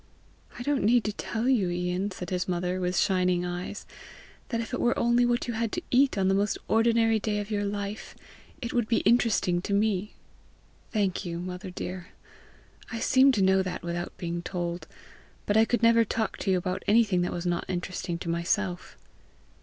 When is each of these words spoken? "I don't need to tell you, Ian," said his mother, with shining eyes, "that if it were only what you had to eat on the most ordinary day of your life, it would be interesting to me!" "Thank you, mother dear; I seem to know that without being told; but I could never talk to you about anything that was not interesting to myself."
"I 0.57 0.63
don't 0.63 0.83
need 0.83 1.03
to 1.03 1.13
tell 1.13 1.47
you, 1.47 1.69
Ian," 1.69 2.09
said 2.09 2.31
his 2.31 2.47
mother, 2.47 2.79
with 2.79 2.97
shining 2.97 3.45
eyes, 3.45 3.85
"that 4.49 4.59
if 4.59 4.73
it 4.73 4.79
were 4.81 4.97
only 4.97 5.27
what 5.27 5.47
you 5.47 5.53
had 5.53 5.71
to 5.73 5.81
eat 5.91 6.17
on 6.17 6.27
the 6.27 6.33
most 6.33 6.57
ordinary 6.67 7.19
day 7.19 7.37
of 7.37 7.51
your 7.51 7.63
life, 7.65 8.15
it 8.63 8.73
would 8.73 8.87
be 8.87 9.01
interesting 9.05 9.61
to 9.61 9.75
me!" 9.75 10.15
"Thank 10.91 11.23
you, 11.23 11.37
mother 11.37 11.69
dear; 11.69 12.07
I 12.91 12.99
seem 12.99 13.31
to 13.33 13.43
know 13.43 13.61
that 13.61 13.83
without 13.83 14.17
being 14.17 14.41
told; 14.41 14.87
but 15.45 15.55
I 15.55 15.65
could 15.65 15.83
never 15.83 16.03
talk 16.03 16.35
to 16.37 16.49
you 16.49 16.57
about 16.57 16.81
anything 16.87 17.21
that 17.21 17.31
was 17.31 17.45
not 17.45 17.65
interesting 17.69 18.17
to 18.17 18.27
myself." 18.29 18.97